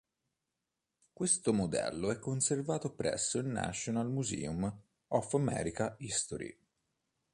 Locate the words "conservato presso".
2.17-3.39